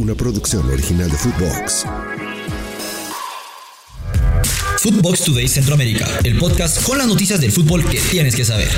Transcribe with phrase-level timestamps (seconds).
[0.00, 1.84] una producción original de Footbox.
[4.78, 8.70] Footbox Today Centroamérica, el podcast con las noticias del fútbol que tienes que saber.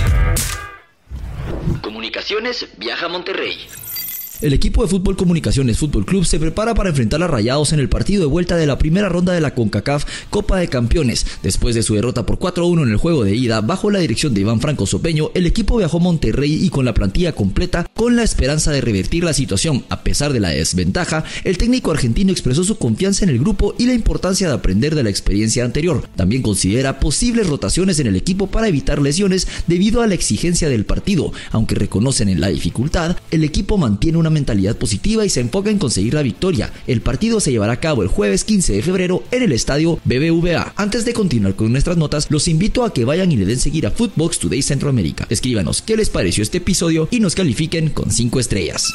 [1.81, 3.57] Comunicaciones viaja a Monterrey.
[4.43, 7.89] El equipo de Fútbol Comunicaciones Fútbol Club se prepara para enfrentar a Rayados en el
[7.89, 11.25] partido de vuelta de la primera ronda de la CONCACAF Copa de Campeones.
[11.45, 14.41] Después de su derrota por 4-1 en el juego de ida, bajo la dirección de
[14.41, 18.25] Iván Franco Sopeño, el equipo viajó a Monterrey y con la plantilla completa, con la
[18.25, 19.85] esperanza de revertir la situación.
[19.91, 23.87] A pesar de la desventaja, el técnico argentino expresó su confianza en el grupo y
[23.87, 26.09] la importancia de aprender de la experiencia anterior.
[26.17, 30.85] También considera posibles rotaciones en el equipo para evitar lesiones debido a la exigencia del
[30.85, 31.33] partido.
[31.53, 35.79] Aunque reconocen en la dificultad, el equipo mantiene una mentalidad positiva y se enfoca en
[35.79, 36.73] conseguir la victoria.
[36.87, 40.73] El partido se llevará a cabo el jueves 15 de febrero en el estadio BBVA.
[40.77, 43.87] Antes de continuar con nuestras notas, los invito a que vayan y le den seguir
[43.87, 45.27] a Footbox Today Centroamérica.
[45.31, 48.93] Escríbanos qué les pareció este episodio y nos califiquen con 5 estrellas.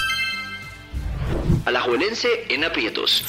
[1.66, 3.24] Alajuelense en aprietos.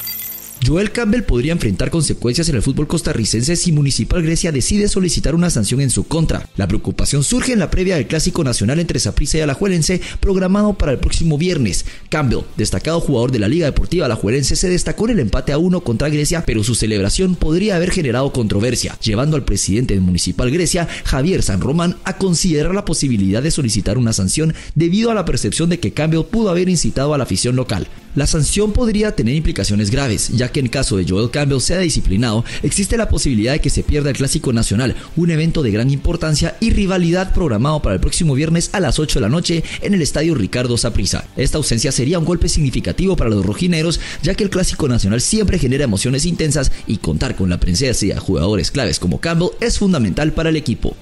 [0.67, 5.51] Joel Campbell podría enfrentar consecuencias en el fútbol costarricense si Municipal Grecia decide solicitar una
[5.51, 6.49] sanción en su contra.
[6.57, 10.93] La preocupación surge en la previa del Clásico Nacional entre Saprissa y Alajuelense, programado para
[10.93, 11.85] el próximo viernes.
[12.09, 15.81] Campbell, destacado jugador de la Liga Deportiva Alajuelense, se destacó en el empate a uno
[15.81, 20.89] contra Grecia, pero su celebración podría haber generado controversia, llevando al presidente de Municipal Grecia,
[21.05, 25.71] Javier San Román, a considerar la posibilidad de solicitar una sanción debido a la percepción
[25.71, 27.87] de que Campbell pudo haber incitado a la afición local.
[28.19, 32.45] La sanción podría tener implicaciones graves, ya que en caso de Joel Campbell sea disciplinado,
[32.65, 36.57] existe la posibilidad de que se pierda el Clásico Nacional, un evento de gran importancia
[36.59, 40.03] y rivalidad programado para el próximo viernes a las 8 de la noche en el
[40.03, 41.29] Estadio Ricardo Saprissa.
[41.37, 45.61] Esta ausencia sería un golpe significativo para los rojineros, ya que el Clásico Nacional siempre
[45.61, 50.33] genera emociones intensas y contar con la presencia de jugadores claves como Campbell es fundamental
[50.33, 50.97] para el equipo.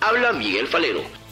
[0.00, 1.23] Habla Miguel Falero.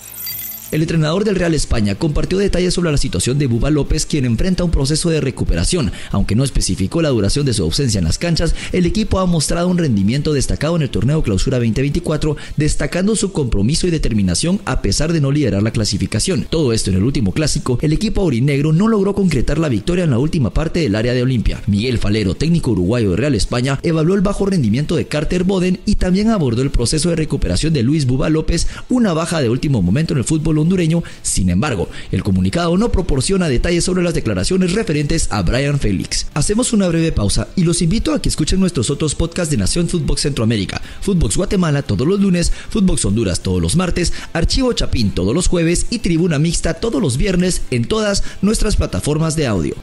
[0.72, 4.64] El entrenador del Real España compartió detalles sobre la situación de Buba López, quien enfrenta
[4.64, 5.92] un proceso de recuperación.
[6.10, 9.68] Aunque no especificó la duración de su ausencia en las canchas, el equipo ha mostrado
[9.68, 15.12] un rendimiento destacado en el torneo Clausura 2024, destacando su compromiso y determinación a pesar
[15.12, 16.46] de no liderar la clasificación.
[16.48, 20.10] Todo esto en el último clásico, el equipo aurinegro no logró concretar la victoria en
[20.10, 21.60] la última parte del área de Olimpia.
[21.66, 25.96] Miguel Falero, técnico uruguayo de Real España, evaluó el bajo rendimiento de Carter Boden y
[25.96, 30.14] también abordó el proceso de recuperación de Luis Buba López, una baja de último momento
[30.14, 31.02] en el fútbol hondureño.
[31.22, 36.26] Sin embargo, el comunicado no proporciona detalles sobre las declaraciones referentes a Brian Félix.
[36.34, 39.88] Hacemos una breve pausa y los invito a que escuchen nuestros otros podcasts de Nación
[39.88, 45.34] Fútbol Centroamérica, Footbox Guatemala todos los lunes, Footbox Honduras todos los martes, Archivo Chapín todos
[45.34, 49.74] los jueves y Tribuna Mixta todos los viernes en todas nuestras plataformas de audio.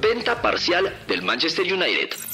[0.00, 2.27] Venta parcial del Manchester United.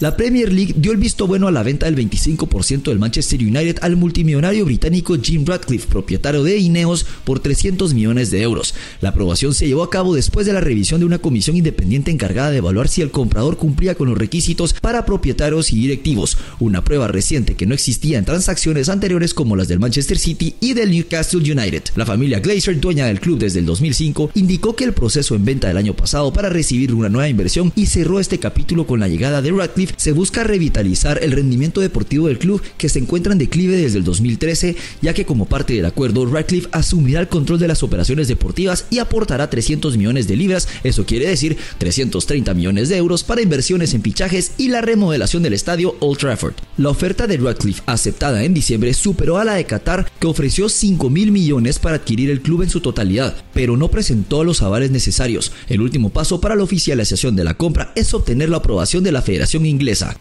[0.00, 3.78] La Premier League dio el visto bueno a la venta del 25% del Manchester United
[3.82, 8.76] al multimillonario británico Jim Radcliffe, propietario de Ineos, por 300 millones de euros.
[9.00, 12.52] La aprobación se llevó a cabo después de la revisión de una comisión independiente encargada
[12.52, 17.08] de evaluar si el comprador cumplía con los requisitos para propietarios y directivos, una prueba
[17.08, 21.40] reciente que no existía en transacciones anteriores como las del Manchester City y del Newcastle
[21.40, 21.82] United.
[21.96, 25.66] La familia Glazer, dueña del club desde el 2005, indicó que el proceso en venta
[25.66, 29.42] del año pasado para recibir una nueva inversión y cerró este capítulo con la llegada
[29.42, 29.50] de
[29.96, 34.04] Se busca revitalizar el rendimiento deportivo del club que se encuentra en declive desde el
[34.04, 38.86] 2013, ya que como parte del acuerdo Radcliffe asumirá el control de las operaciones deportivas
[38.90, 43.94] y aportará 300 millones de libras, eso quiere decir 330 millones de euros para inversiones
[43.94, 46.54] en fichajes y la remodelación del estadio Old Trafford.
[46.76, 51.10] La oferta de Radcliffe aceptada en diciembre superó a la de Qatar que ofreció 5
[51.10, 55.52] mil millones para adquirir el club en su totalidad, pero no presentó los avales necesarios.
[55.68, 59.22] El último paso para la oficialización de la compra es obtener la aprobación de la
[59.22, 60.16] Federación Inglesa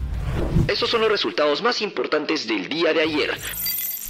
[0.68, 3.32] estos son los resultados más importantes del día de ayer.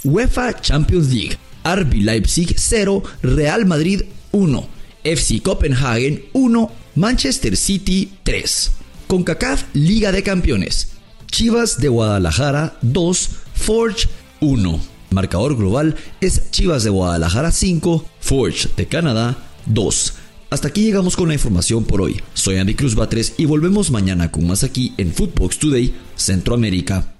[0.03, 1.37] UEFA Champions League.
[1.63, 4.69] RB Leipzig 0, Real Madrid 1,
[5.03, 8.71] FC Copenhagen 1, Manchester City 3.
[9.07, 10.93] CONCACAF Liga de Campeones.
[11.29, 14.07] Chivas de Guadalajara 2, Forge
[14.39, 14.79] 1.
[15.11, 20.13] Marcador global es Chivas de Guadalajara 5, Forge de Canadá 2.
[20.49, 22.21] Hasta aquí llegamos con la información por hoy.
[22.33, 27.13] Soy Andy Cruz Batres y volvemos mañana con más aquí en Footbox Today Centroamérica.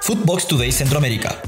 [0.00, 1.42] Footbox Today Centroamérica.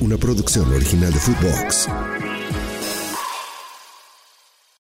[0.00, 1.88] Una producción original de Footbox.